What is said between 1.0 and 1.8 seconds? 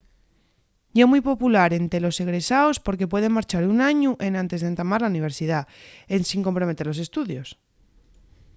mui popular